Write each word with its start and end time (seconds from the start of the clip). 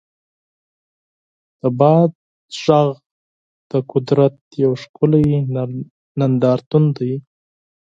د 1.61 1.61
باد 1.79 2.11
غږ 2.63 2.91
د 3.69 3.71
قدرت 3.91 4.35
یو 4.63 4.71
ښکلی 4.81 5.27
نندارتون 6.19 6.83
دی. 6.97 7.13